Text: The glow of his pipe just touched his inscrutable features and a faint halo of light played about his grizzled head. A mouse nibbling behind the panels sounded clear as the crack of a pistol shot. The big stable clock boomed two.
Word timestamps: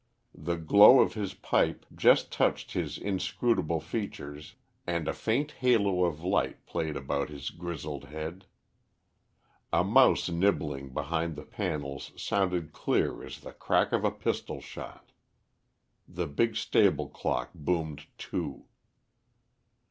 The 0.33 0.55
glow 0.57 0.99
of 0.99 1.13
his 1.13 1.35
pipe 1.35 1.85
just 1.93 2.31
touched 2.31 2.71
his 2.71 2.97
inscrutable 2.97 3.79
features 3.79 4.55
and 4.87 5.07
a 5.07 5.13
faint 5.13 5.51
halo 5.59 6.05
of 6.05 6.23
light 6.23 6.65
played 6.65 6.97
about 6.97 7.29
his 7.29 7.51
grizzled 7.51 8.05
head. 8.05 8.47
A 9.71 9.83
mouse 9.83 10.27
nibbling 10.27 10.89
behind 10.91 11.35
the 11.35 11.45
panels 11.45 12.13
sounded 12.15 12.73
clear 12.73 13.23
as 13.23 13.41
the 13.41 13.53
crack 13.53 13.91
of 13.91 14.03
a 14.03 14.09
pistol 14.09 14.59
shot. 14.59 15.11
The 16.07 16.25
big 16.25 16.55
stable 16.55 17.07
clock 17.07 17.51
boomed 17.53 18.07
two. 18.17 18.65